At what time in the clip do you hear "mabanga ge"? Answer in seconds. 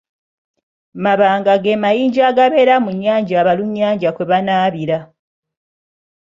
1.03-1.73